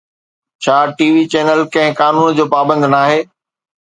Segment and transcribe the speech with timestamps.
[0.63, 3.19] ڇا TV channel ڪنهن قانون جو پابند ناهي؟